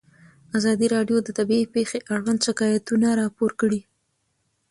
[0.57, 3.81] ازادي راډیو د طبیعي پېښې اړوند شکایتونه راپور کړي.